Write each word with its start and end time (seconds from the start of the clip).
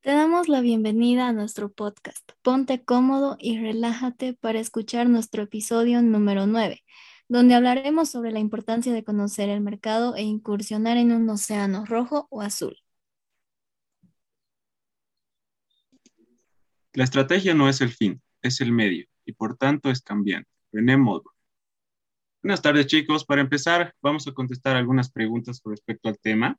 Te 0.00 0.12
damos 0.12 0.48
la 0.48 0.60
bienvenida 0.60 1.26
a 1.26 1.32
nuestro 1.32 1.72
podcast. 1.72 2.30
Ponte 2.42 2.84
cómodo 2.84 3.36
y 3.40 3.58
relájate 3.58 4.32
para 4.32 4.60
escuchar 4.60 5.08
nuestro 5.08 5.42
episodio 5.42 6.00
número 6.02 6.46
9, 6.46 6.84
donde 7.28 7.56
hablaremos 7.56 8.08
sobre 8.08 8.30
la 8.30 8.38
importancia 8.38 8.92
de 8.92 9.02
conocer 9.02 9.48
el 9.48 9.60
mercado 9.60 10.14
e 10.14 10.22
incursionar 10.22 10.98
en 10.98 11.10
un 11.10 11.28
océano 11.28 11.84
rojo 11.84 12.28
o 12.30 12.42
azul. 12.42 12.76
La 16.92 17.02
estrategia 17.02 17.54
no 17.54 17.68
es 17.68 17.80
el 17.80 17.90
fin, 17.90 18.22
es 18.40 18.60
el 18.60 18.70
medio 18.70 19.06
y 19.24 19.32
por 19.32 19.56
tanto 19.56 19.90
es 19.90 20.00
cambiante. 20.00 20.48
René 20.70 20.96
Modro. 20.96 21.34
Buenas 22.40 22.62
tardes 22.62 22.86
chicos. 22.86 23.24
Para 23.24 23.40
empezar, 23.40 23.92
vamos 24.00 24.28
a 24.28 24.32
contestar 24.32 24.76
algunas 24.76 25.10
preguntas 25.10 25.60
con 25.60 25.72
respecto 25.72 26.08
al 26.08 26.20
tema 26.20 26.56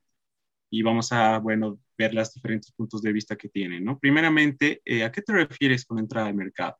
y 0.70 0.82
vamos 0.82 1.10
a, 1.12 1.38
bueno, 1.38 1.78
ver 1.98 2.14
los 2.14 2.32
diferentes 2.32 2.70
puntos 2.72 3.02
de 3.02 3.12
vista 3.12 3.36
que 3.36 3.48
tienen, 3.48 3.84
¿no? 3.84 3.98
Primeramente, 3.98 4.80
eh, 4.84 5.04
¿a 5.04 5.10
qué 5.10 5.20
te 5.20 5.32
refieres 5.32 5.84
con 5.84 5.98
entrada 5.98 6.28
al 6.28 6.34
mercado? 6.34 6.76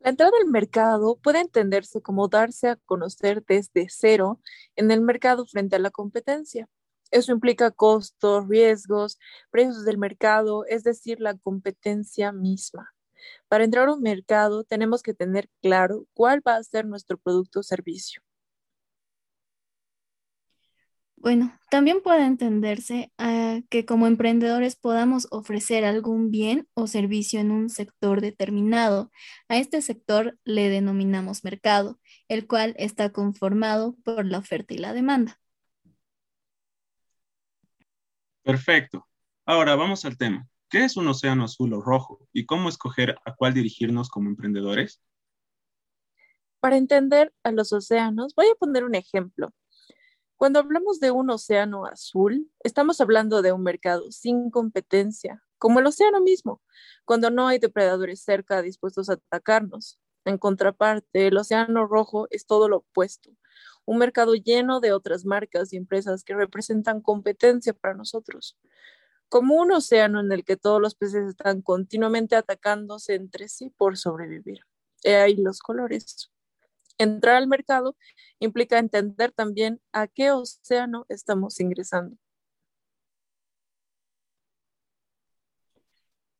La 0.00 0.10
entrada 0.10 0.32
al 0.40 0.48
mercado 0.48 1.16
puede 1.22 1.40
entenderse 1.40 2.00
como 2.00 2.26
darse 2.26 2.68
a 2.68 2.76
conocer 2.76 3.44
desde 3.46 3.86
cero 3.88 4.40
en 4.74 4.90
el 4.90 5.00
mercado 5.00 5.46
frente 5.46 5.76
a 5.76 5.78
la 5.78 5.90
competencia. 5.90 6.68
Eso 7.12 7.30
implica 7.30 7.70
costos, 7.70 8.48
riesgos, 8.48 9.18
precios 9.50 9.84
del 9.84 9.98
mercado, 9.98 10.64
es 10.66 10.82
decir, 10.82 11.20
la 11.20 11.36
competencia 11.36 12.32
misma. 12.32 12.92
Para 13.48 13.64
entrar 13.64 13.88
a 13.88 13.92
un 13.92 14.02
mercado 14.02 14.64
tenemos 14.64 15.02
que 15.02 15.14
tener 15.14 15.48
claro 15.60 16.06
cuál 16.14 16.40
va 16.44 16.56
a 16.56 16.64
ser 16.64 16.86
nuestro 16.86 17.18
producto 17.18 17.60
o 17.60 17.62
servicio. 17.62 18.22
Bueno, 21.22 21.56
también 21.70 22.02
puede 22.02 22.26
entenderse 22.26 23.12
ah, 23.16 23.60
que 23.70 23.86
como 23.86 24.08
emprendedores 24.08 24.74
podamos 24.74 25.28
ofrecer 25.30 25.84
algún 25.84 26.32
bien 26.32 26.66
o 26.74 26.88
servicio 26.88 27.38
en 27.38 27.52
un 27.52 27.70
sector 27.70 28.20
determinado. 28.20 29.12
A 29.48 29.56
este 29.56 29.82
sector 29.82 30.36
le 30.42 30.68
denominamos 30.68 31.44
mercado, 31.44 32.00
el 32.26 32.48
cual 32.48 32.74
está 32.76 33.12
conformado 33.12 33.94
por 34.02 34.26
la 34.26 34.38
oferta 34.38 34.74
y 34.74 34.78
la 34.78 34.92
demanda. 34.94 35.38
Perfecto. 38.42 39.06
Ahora 39.46 39.76
vamos 39.76 40.04
al 40.04 40.18
tema. 40.18 40.48
¿Qué 40.68 40.82
es 40.82 40.96
un 40.96 41.06
océano 41.06 41.44
azul 41.44 41.72
o 41.72 41.80
rojo 41.80 42.26
y 42.32 42.46
cómo 42.46 42.68
escoger 42.68 43.14
a 43.24 43.36
cuál 43.36 43.54
dirigirnos 43.54 44.10
como 44.10 44.28
emprendedores? 44.28 45.00
Para 46.58 46.78
entender 46.78 47.32
a 47.44 47.52
los 47.52 47.72
océanos, 47.72 48.34
voy 48.34 48.46
a 48.46 48.56
poner 48.58 48.82
un 48.82 48.96
ejemplo. 48.96 49.52
Cuando 50.42 50.58
hablamos 50.58 50.98
de 50.98 51.12
un 51.12 51.30
océano 51.30 51.86
azul, 51.86 52.50
estamos 52.64 53.00
hablando 53.00 53.42
de 53.42 53.52
un 53.52 53.62
mercado 53.62 54.10
sin 54.10 54.50
competencia, 54.50 55.40
como 55.56 55.78
el 55.78 55.86
océano 55.86 56.20
mismo, 56.20 56.60
cuando 57.04 57.30
no 57.30 57.46
hay 57.46 57.60
depredadores 57.60 58.24
cerca 58.24 58.60
dispuestos 58.60 59.08
a 59.08 59.12
atacarnos. 59.12 60.00
En 60.24 60.38
contraparte, 60.38 61.28
el 61.28 61.36
océano 61.36 61.86
rojo 61.86 62.26
es 62.30 62.44
todo 62.44 62.68
lo 62.68 62.78
opuesto, 62.78 63.30
un 63.84 63.98
mercado 63.98 64.34
lleno 64.34 64.80
de 64.80 64.92
otras 64.92 65.24
marcas 65.24 65.72
y 65.72 65.76
empresas 65.76 66.24
que 66.24 66.34
representan 66.34 67.02
competencia 67.02 67.72
para 67.72 67.94
nosotros, 67.94 68.58
como 69.28 69.54
un 69.54 69.70
océano 69.70 70.18
en 70.18 70.32
el 70.32 70.44
que 70.44 70.56
todos 70.56 70.80
los 70.80 70.96
peces 70.96 71.24
están 71.24 71.62
continuamente 71.62 72.34
atacándose 72.34 73.14
entre 73.14 73.48
sí 73.48 73.70
por 73.70 73.96
sobrevivir. 73.96 74.62
He 75.04 75.14
ahí 75.14 75.36
los 75.36 75.60
colores. 75.60 76.31
Entrar 77.02 77.36
al 77.36 77.48
mercado 77.48 77.96
implica 78.40 78.78
entender 78.78 79.32
también 79.32 79.80
a 79.92 80.06
qué 80.08 80.30
océano 80.32 81.06
estamos 81.08 81.60
ingresando. 81.60 82.16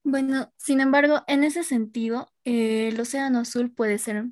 Bueno, 0.04 0.52
sin 0.58 0.80
embargo, 0.80 1.22
en 1.28 1.44
ese 1.44 1.62
sentido, 1.64 2.32
eh, 2.44 2.88
el 2.88 3.00
océano 3.00 3.40
azul 3.40 3.72
puede 3.72 3.98
ser 3.98 4.26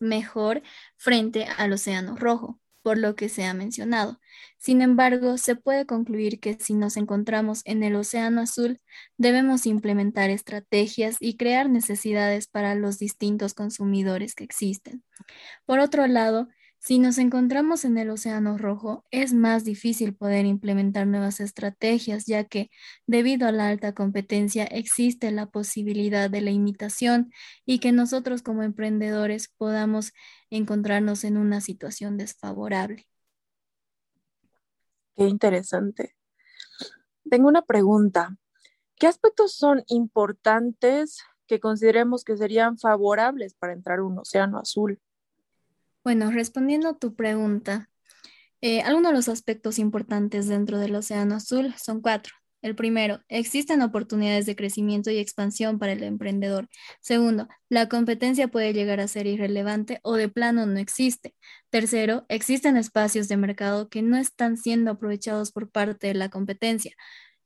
mejor 0.00 0.62
frente 0.96 1.44
al 1.46 1.72
océano 1.74 2.16
rojo, 2.16 2.60
por 2.82 2.98
lo 2.98 3.14
que 3.14 3.28
se 3.28 3.44
ha 3.44 3.54
mencionado. 3.54 4.20
Sin 4.58 4.82
embargo, 4.82 5.38
se 5.38 5.56
puede 5.56 5.86
concluir 5.86 6.40
que 6.40 6.54
si 6.60 6.74
nos 6.74 6.96
encontramos 6.96 7.62
en 7.64 7.82
el 7.82 7.96
Océano 7.96 8.40
Azul, 8.40 8.80
debemos 9.16 9.66
implementar 9.66 10.30
estrategias 10.30 11.16
y 11.20 11.36
crear 11.36 11.70
necesidades 11.70 12.46
para 12.48 12.74
los 12.74 12.98
distintos 12.98 13.54
consumidores 13.54 14.34
que 14.34 14.44
existen. 14.44 15.02
Por 15.64 15.78
otro 15.78 16.06
lado, 16.06 16.48
si 16.82 16.98
nos 16.98 17.18
encontramos 17.18 17.84
en 17.84 17.96
el 17.96 18.10
Océano 18.10 18.58
Rojo, 18.58 19.04
es 19.12 19.32
más 19.34 19.62
difícil 19.62 20.16
poder 20.16 20.46
implementar 20.46 21.06
nuevas 21.06 21.38
estrategias, 21.38 22.26
ya 22.26 22.42
que 22.42 22.72
debido 23.06 23.46
a 23.46 23.52
la 23.52 23.68
alta 23.68 23.94
competencia 23.94 24.64
existe 24.64 25.30
la 25.30 25.46
posibilidad 25.46 26.28
de 26.28 26.40
la 26.40 26.50
imitación 26.50 27.32
y 27.64 27.78
que 27.78 27.92
nosotros 27.92 28.42
como 28.42 28.64
emprendedores 28.64 29.46
podamos 29.56 30.12
encontrarnos 30.50 31.22
en 31.22 31.36
una 31.36 31.60
situación 31.60 32.16
desfavorable. 32.16 33.06
Qué 35.14 35.28
interesante. 35.28 36.16
Tengo 37.30 37.46
una 37.46 37.62
pregunta. 37.62 38.36
¿Qué 38.96 39.06
aspectos 39.06 39.54
son 39.54 39.84
importantes 39.86 41.22
que 41.46 41.60
consideremos 41.60 42.24
que 42.24 42.36
serían 42.36 42.76
favorables 42.76 43.54
para 43.54 43.72
entrar 43.72 44.00
a 44.00 44.04
un 44.04 44.18
océano 44.18 44.58
azul? 44.58 45.00
Bueno, 46.04 46.30
respondiendo 46.32 46.88
a 46.88 46.98
tu 46.98 47.14
pregunta, 47.14 47.88
eh, 48.60 48.80
algunos 48.82 49.12
de 49.12 49.16
los 49.16 49.28
aspectos 49.28 49.78
importantes 49.78 50.48
dentro 50.48 50.78
del 50.78 50.94
océano 50.96 51.36
azul 51.36 51.74
son 51.78 52.00
cuatro. 52.00 52.34
El 52.62 52.76
primero, 52.76 53.20
existen 53.28 53.82
oportunidades 53.82 54.46
de 54.46 54.56
crecimiento 54.56 55.10
y 55.10 55.18
expansión 55.18 55.78
para 55.78 55.92
el 55.92 56.02
emprendedor. 56.04 56.68
Segundo, 57.00 57.48
la 57.68 57.88
competencia 57.88 58.48
puede 58.48 58.72
llegar 58.72 59.00
a 59.00 59.08
ser 59.08 59.26
irrelevante 59.26 60.00
o 60.02 60.14
de 60.14 60.28
plano 60.28 60.66
no 60.66 60.78
existe. 60.78 61.34
Tercero, 61.70 62.24
existen 62.28 62.76
espacios 62.76 63.28
de 63.28 63.36
mercado 63.36 63.88
que 63.88 64.02
no 64.02 64.16
están 64.16 64.56
siendo 64.56 64.92
aprovechados 64.92 65.52
por 65.52 65.70
parte 65.70 66.08
de 66.08 66.14
la 66.14 66.28
competencia. 66.30 66.92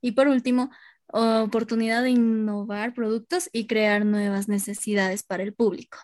Y 0.01 0.11
por 0.13 0.27
último, 0.27 0.69
oportunidad 1.07 2.03
de 2.03 2.11
innovar 2.11 2.93
productos 2.93 3.49
y 3.51 3.67
crear 3.67 4.05
nuevas 4.05 4.47
necesidades 4.47 5.23
para 5.23 5.43
el 5.43 5.53
público. 5.53 5.97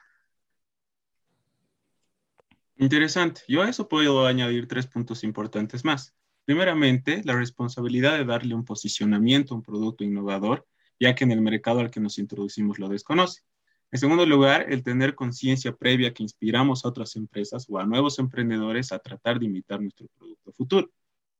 Interesante. 2.77 3.41
Yo 3.47 3.61
a 3.61 3.69
eso 3.69 3.87
puedo 3.87 4.25
añadir 4.25 4.67
tres 4.67 4.87
puntos 4.87 5.23
importantes 5.23 5.85
más. 5.85 6.15
Primeramente, 6.45 7.21
la 7.23 7.35
responsabilidad 7.35 8.17
de 8.17 8.25
darle 8.25 8.55
un 8.55 8.65
posicionamiento 8.65 9.53
a 9.53 9.57
un 9.57 9.63
producto 9.63 10.03
innovador, 10.03 10.67
ya 10.99 11.15
que 11.15 11.23
en 11.23 11.31
el 11.31 11.41
mercado 11.41 11.79
al 11.79 11.91
que 11.91 11.99
nos 11.99 12.17
introducimos 12.17 12.79
lo 12.79 12.89
desconoce. 12.89 13.41
En 13.91 13.99
segundo 13.99 14.25
lugar, 14.25 14.65
el 14.69 14.83
tener 14.83 15.13
conciencia 15.13 15.75
previa 15.75 16.13
que 16.13 16.23
inspiramos 16.23 16.83
a 16.83 16.89
otras 16.89 17.15
empresas 17.15 17.67
o 17.69 17.77
a 17.77 17.85
nuevos 17.85 18.17
emprendedores 18.17 18.91
a 18.91 18.99
tratar 18.99 19.39
de 19.39 19.45
imitar 19.45 19.79
nuestro 19.79 20.07
producto 20.17 20.51
futuro. 20.51 20.91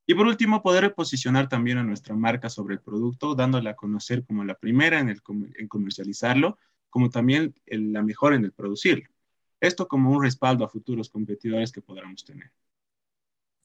Y 0.06 0.14
por 0.14 0.28
último, 0.28 0.62
poder 0.62 0.94
posicionar 0.94 1.50
también 1.50 1.80
a 1.80 1.84
nuestra 1.84 2.16
marca 2.16 2.50
sobre 2.50 2.76
el 2.76 2.82
producto, 2.82 3.34
dándola 3.36 3.72
a 3.72 3.76
conocer 3.76 4.24
como 4.24 4.44
la 4.44 4.56
primera 4.56 5.00
en, 5.00 5.10
el, 5.10 5.22
en 5.58 5.68
comercializarlo, 5.68 6.60
como 6.90 7.10
también 7.10 7.56
la 7.66 8.04
mejor 8.04 8.36
en 8.36 8.46
el 8.46 8.52
producirlo. 8.52 9.13
Esto 9.64 9.88
como 9.88 10.12
un 10.12 10.22
respaldo 10.22 10.66
a 10.66 10.68
futuros 10.68 11.10
competidores 11.10 11.72
que 11.72 11.82
podamos 11.82 12.26
tener. 12.26 12.52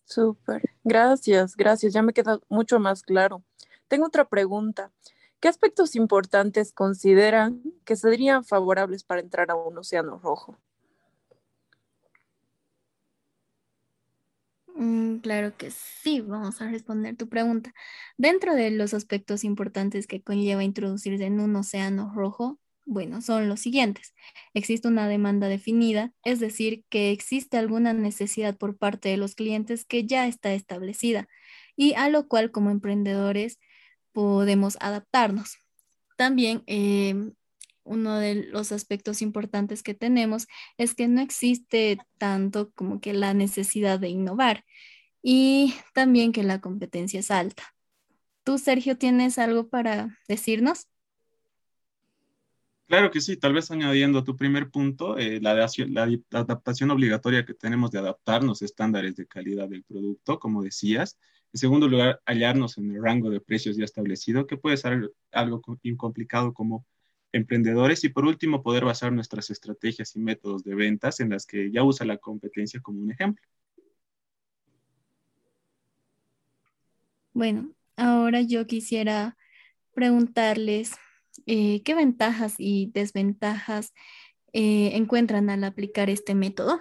Súper. 0.04 0.62
Gracias, 0.84 1.56
gracias. 1.56 1.92
Ya 1.92 2.02
me 2.02 2.12
queda 2.12 2.38
mucho 2.48 2.78
más 2.78 3.02
claro. 3.02 3.42
Tengo 3.88 4.06
otra 4.06 4.28
pregunta. 4.28 4.92
¿Qué 5.40 5.48
aspectos 5.48 5.96
importantes 5.96 6.72
consideran 6.72 7.64
que 7.84 7.96
serían 7.96 8.44
favorables 8.44 9.02
para 9.02 9.20
entrar 9.20 9.50
a 9.50 9.56
un 9.56 9.76
océano 9.76 10.20
rojo? 10.20 10.56
Mm, 14.76 15.16
claro 15.18 15.56
que 15.56 15.72
sí, 15.72 16.20
vamos 16.20 16.62
a 16.62 16.70
responder 16.70 17.16
tu 17.16 17.28
pregunta. 17.28 17.74
Dentro 18.16 18.54
de 18.54 18.70
los 18.70 18.94
aspectos 18.94 19.42
importantes 19.42 20.06
que 20.06 20.22
conlleva 20.22 20.62
introducirse 20.62 21.24
en 21.26 21.40
un 21.40 21.56
océano 21.56 22.12
rojo, 22.14 22.60
Bueno, 22.90 23.20
son 23.20 23.50
los 23.50 23.60
siguientes. 23.60 24.14
Existe 24.54 24.88
una 24.88 25.08
demanda 25.08 25.46
definida, 25.48 26.14
es 26.24 26.40
decir, 26.40 26.84
que 26.88 27.10
existe 27.10 27.58
alguna 27.58 27.92
necesidad 27.92 28.56
por 28.56 28.78
parte 28.78 29.10
de 29.10 29.18
los 29.18 29.34
clientes 29.34 29.84
que 29.84 30.06
ya 30.06 30.26
está 30.26 30.54
establecida 30.54 31.28
y 31.76 31.92
a 31.94 32.08
lo 32.08 32.28
cual 32.28 32.50
como 32.50 32.70
emprendedores 32.70 33.58
podemos 34.12 34.78
adaptarnos. 34.80 35.58
También 36.16 36.62
em, 36.64 37.34
uno 37.84 38.18
de 38.18 38.36
los 38.36 38.72
aspectos 38.72 39.20
importantes 39.20 39.82
que 39.82 39.92
tenemos 39.92 40.46
es 40.78 40.94
que 40.94 41.08
no 41.08 41.20
existe 41.20 41.98
tanto 42.16 42.72
como 42.72 43.02
que 43.02 43.12
la 43.12 43.34
necesidad 43.34 44.00
de 44.00 44.08
innovar 44.08 44.64
y 45.22 45.74
también 45.92 46.32
que 46.32 46.42
la 46.42 46.62
competencia 46.62 47.20
es 47.20 47.30
alta. 47.30 47.64
¿Tú, 48.44 48.56
Sergio, 48.56 48.96
tienes 48.96 49.38
algo 49.38 49.68
para 49.68 50.18
decirnos? 50.26 50.88
Claro 52.88 53.10
que 53.10 53.20
sí, 53.20 53.36
tal 53.36 53.52
vez 53.52 53.70
añadiendo 53.70 54.24
tu 54.24 54.34
primer 54.34 54.70
punto, 54.70 55.18
eh, 55.18 55.40
la, 55.42 55.50
adaptación 56.32 56.90
obligatoria 56.90 57.44
que 57.44 57.52
tenemos 57.52 57.90
de 57.90 57.98
adaptarnos 57.98 58.62
a 58.62 58.64
estándares 58.64 59.14
de 59.14 59.26
calidad 59.26 59.68
del 59.68 59.84
producto, 59.84 60.38
como 60.38 60.62
decías. 60.62 61.18
En 61.52 61.60
segundo 61.60 61.86
lugar, 61.86 62.22
hallarnos 62.24 62.78
en 62.78 62.90
el 62.90 63.02
rango 63.02 63.28
de 63.28 63.42
precios 63.42 63.76
ya 63.76 63.84
establecido, 63.84 64.46
que 64.46 64.56
puede 64.56 64.78
ser 64.78 65.12
algo 65.32 65.62
incomplicado 65.82 66.54
como 66.54 66.86
emprendedores. 67.30 68.04
Y 68.04 68.08
por 68.08 68.24
último, 68.24 68.62
poder 68.62 68.86
basar 68.86 69.12
nuestras 69.12 69.50
estrategias 69.50 70.16
y 70.16 70.20
métodos 70.20 70.64
de 70.64 70.74
ventas 70.74 71.20
en 71.20 71.28
las 71.28 71.44
que 71.44 71.70
ya 71.70 71.84
usa 71.84 72.06
la 72.06 72.16
competencia 72.16 72.80
como 72.80 73.02
un 73.02 73.10
ejemplo. 73.10 73.46
Bueno, 77.34 77.70
ahora 77.96 78.40
yo 78.40 78.66
quisiera 78.66 79.36
preguntarles 79.92 80.92
eh, 81.46 81.82
¿qué 81.82 81.94
ventajas 81.94 82.54
y 82.58 82.90
desventajas 82.92 83.92
eh, 84.52 84.90
encuentran 84.94 85.50
al 85.50 85.64
aplicar 85.64 86.10
este 86.10 86.34
método? 86.34 86.80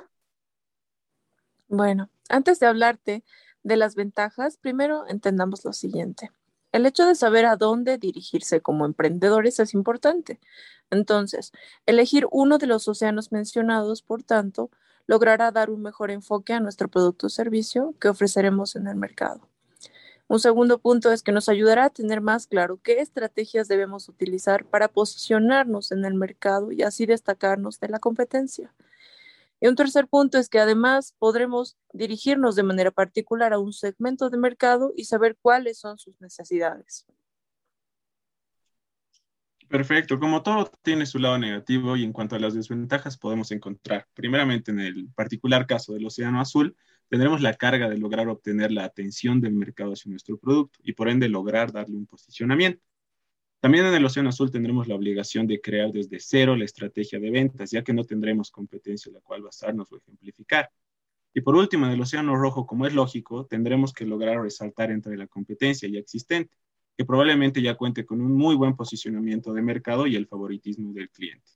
Bueno, 1.68 2.10
antes 2.30 2.60
de 2.60 2.68
hablarte 2.68 3.24
de 3.64 3.78
las 3.78 3.96
ventajas, 3.96 4.58
primero 4.58 5.08
entendamos 5.08 5.66
lo 5.66 5.74
siguiente. 5.74 6.32
El 6.72 6.86
hecho 6.86 7.06
de 7.06 7.16
saber 7.16 7.46
a 7.46 7.56
dónde 7.56 7.98
dirigirse 7.98 8.62
como 8.62 8.86
emprendedores 8.86 9.60
es 9.60 9.74
importante. 9.74 10.40
Entonces, 10.90 11.52
elegir 11.86 12.28
uno 12.32 12.58
de 12.58 12.68
los 12.68 12.88
océanos 12.88 13.32
mencionados, 13.32 14.02
por 14.02 14.24
tanto, 14.24 14.70
logrará 15.08 15.52
dar 15.52 15.70
un 15.70 15.82
mejor 15.82 16.12
enfoque 16.12 16.54
a 16.54 16.60
nuestro 16.60 16.90
producto 16.90 17.28
o 17.28 17.30
servicio 17.30 17.96
que 18.00 18.10
ofreceremos 18.10 18.76
en 18.76 18.88
el 18.88 18.96
mercado. 18.96 19.48
Un 20.30 20.42
segundo 20.42 20.80
punto 20.80 21.12
es 21.14 21.24
que 21.24 21.32
nos 21.32 21.48
ayudará 21.48 21.86
a 21.86 21.90
tener 21.90 22.20
más 22.20 22.48
claro 22.48 22.80
qué 22.84 23.00
estrategias 23.00 23.70
debemos 23.70 24.10
utilizar 24.10 24.66
para 24.66 24.90
posicionarnos 24.90 25.94
en 25.94 26.04
el 26.04 26.16
mercado 26.16 26.74
y 26.74 26.82
así 26.82 27.06
destacarnos 27.06 27.80
de 27.80 27.88
la 27.88 28.00
competencia. 28.00 28.74
Y 29.62 29.68
un 29.68 29.76
tercer 29.76 30.08
punto 30.08 30.38
es 30.38 30.50
que 30.50 30.60
además 30.60 31.16
podremos 31.18 31.78
dirigirnos 31.94 32.56
de 32.56 32.64
manera 32.64 32.92
particular 32.92 33.54
a 33.54 33.60
un 33.60 33.72
segmento 33.72 34.30
de 34.30 34.38
mercado 34.38 34.94
y 34.96 35.06
saber 35.06 35.38
cuáles 35.42 35.80
son 35.80 35.98
sus 35.98 36.20
necesidades. 36.20 37.06
Perfecto, 39.70 40.20
como 40.20 40.44
todo 40.44 40.72
tiene 40.82 41.06
su 41.06 41.20
lado 41.20 41.38
negativo 41.38 41.98
y 41.98 42.04
en 42.04 42.14
cuanto 42.14 42.36
a 42.36 42.40
las 42.40 42.54
desventajas 42.54 43.18
podemos 43.18 43.52
encontrar, 43.52 44.08
primeramente 44.14 44.72
en 44.72 44.80
el 44.80 45.10
particular 45.14 45.68
caso 45.68 45.94
del 45.94 46.06
Océano 46.06 46.40
Azul, 46.40 46.76
tendremos 47.10 47.42
la 47.42 47.54
carga 47.54 47.90
de 47.90 47.98
lograr 47.98 48.28
obtener 48.28 48.72
la 48.72 48.86
atención 48.86 49.42
del 49.42 49.54
mercado 49.54 49.94
hacia 49.94 50.10
nuestro 50.10 50.38
producto 50.38 50.80
y 50.84 50.94
por 50.94 51.10
ende 51.10 51.30
lograr 51.30 51.72
darle 51.72 51.96
un 51.96 52.06
posicionamiento. 52.06 52.84
También 53.60 53.86
en 53.86 53.94
el 53.96 54.06
Océano 54.06 54.30
Azul 54.30 54.52
tendremos 54.52 54.88
la 54.88 54.96
obligación 54.96 55.48
de 55.48 55.60
crear 55.60 55.92
desde 55.92 56.20
cero 56.20 56.56
la 56.56 56.66
estrategia 56.66 57.20
de 57.20 57.32
ventas, 57.32 57.72
ya 57.72 57.84
que 57.84 57.94
no 57.94 58.04
tendremos 58.04 58.52
competencia 58.52 59.10
en 59.10 59.16
la 59.16 59.22
cual 59.22 59.42
basarnos 59.42 59.92
o 59.92 59.98
ejemplificar. 59.98 60.70
Y 61.34 61.42
por 61.42 61.56
último, 61.56 61.86
en 61.86 61.92
el 61.92 62.02
Océano 62.02 62.36
Rojo, 62.36 62.66
como 62.66 62.86
es 62.86 62.94
lógico, 62.94 63.46
tendremos 63.46 63.94
que 63.94 64.06
lograr 64.06 64.42
resaltar 64.42 64.92
entre 64.92 65.18
la 65.18 65.28
competencia 65.28 65.90
ya 65.90 66.00
existente, 66.00 66.52
que 66.96 67.06
probablemente 67.06 67.62
ya 67.62 67.76
cuente 67.76 68.06
con 68.06 68.22
un 68.22 68.32
muy 68.32 68.56
buen 68.56 68.76
posicionamiento 68.76 69.54
de 69.54 69.62
mercado 69.62 70.08
y 70.08 70.16
el 70.16 70.28
favoritismo 70.28 70.94
del 70.94 71.10
cliente. 71.10 71.52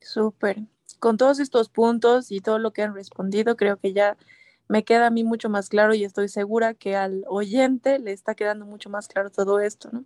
Súper 0.00 0.66
con 0.98 1.16
todos 1.16 1.40
estos 1.40 1.68
puntos 1.68 2.30
y 2.30 2.40
todo 2.40 2.58
lo 2.58 2.72
que 2.72 2.82
han 2.82 2.94
respondido, 2.94 3.56
creo 3.56 3.76
que 3.78 3.92
ya 3.92 4.16
me 4.68 4.84
queda 4.84 5.06
a 5.06 5.10
mí 5.10 5.24
mucho 5.24 5.48
más 5.48 5.68
claro 5.68 5.94
y 5.94 6.04
estoy 6.04 6.28
segura 6.28 6.74
que 6.74 6.96
al 6.96 7.24
oyente 7.28 7.98
le 7.98 8.12
está 8.12 8.34
quedando 8.34 8.66
mucho 8.66 8.90
más 8.90 9.08
claro 9.08 9.30
todo 9.30 9.60
esto, 9.60 9.88
¿no? 9.92 10.04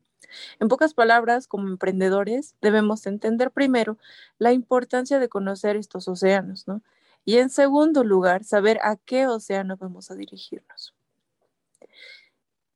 En 0.60 0.68
pocas 0.68 0.94
palabras, 0.94 1.46
como 1.46 1.68
emprendedores, 1.68 2.54
debemos 2.62 3.06
entender 3.06 3.50
primero 3.50 3.98
la 4.38 4.52
importancia 4.52 5.18
de 5.18 5.28
conocer 5.28 5.76
estos 5.76 6.08
océanos, 6.08 6.66
¿no? 6.68 6.82
Y 7.24 7.36
en 7.38 7.50
segundo 7.50 8.04
lugar, 8.04 8.44
saber 8.44 8.78
a 8.82 8.96
qué 8.96 9.26
océano 9.26 9.76
vamos 9.76 10.10
a 10.10 10.14
dirigirnos. 10.14 10.94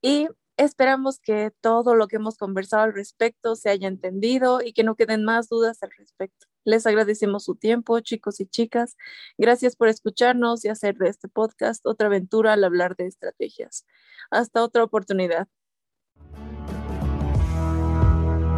Y 0.03 0.29
esperamos 0.57 1.19
que 1.19 1.53
todo 1.61 1.95
lo 1.95 2.09
que 2.09 2.17
hemos 2.17 2.37
conversado 2.37 2.85
al 2.85 2.95
respecto 2.95 3.57
se 3.57 3.71
haya 3.71 3.89
entendido 3.89 4.61
y 4.63 4.73
que 4.73 4.85
no 4.85 4.95
queden 4.95 5.25
más 5.25 5.49
dudas 5.49 5.83
al 5.83 5.91
respecto. 5.97 6.47
Les 6.67 6.85
agradecemos 6.85 7.45
su 7.45 7.55
tiempo, 7.55 8.01
chicos 8.01 8.41
y 8.41 8.47
chicas. 8.47 8.97
Gracias 9.39 9.77
por 9.77 9.87
escucharnos 9.87 10.65
y 10.65 10.69
hacer 10.69 10.97
de 10.97 11.09
este 11.09 11.29
podcast 11.29 11.87
otra 11.87 12.09
aventura 12.09 12.53
al 12.53 12.65
hablar 12.65 12.97
de 12.97 13.07
estrategias. 13.07 13.87
Hasta 14.33 14.65
otra 14.65 14.83
oportunidad. 14.83 15.47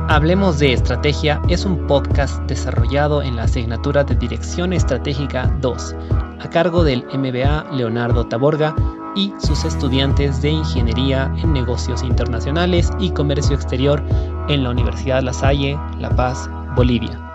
Hablemos 0.09 0.59
de 0.59 0.73
Estrategia 0.73 1.43
es 1.51 1.67
un 1.67 1.87
podcast 1.87 2.41
desarrollado 2.45 3.21
en 3.23 3.37
la 3.37 3.43
asignatura 3.43 4.05
de 4.05 4.15
Dirección 4.15 4.73
Estratégica 4.73 5.55
2, 5.61 5.95
a 6.41 6.49
cargo 6.49 6.85
del 6.85 7.05
MBA 7.13 7.73
Leonardo 7.73 8.27
Taborga 8.27 8.75
y 9.15 9.35
sus 9.39 9.67
estudiantes 9.67 10.41
de 10.41 10.49
Ingeniería 10.49 11.31
en 11.43 11.53
Negocios 11.53 12.03
Internacionales 12.03 12.91
y 12.99 13.11
Comercio 13.11 13.55
Exterior 13.55 14.03
en 14.49 14.65
la 14.65 14.71
Universidad 14.71 15.23
La 15.23 15.35
Salle, 15.35 15.79
La 15.99 16.09
Paz, 16.17 16.49
Bolivia. 16.75 17.28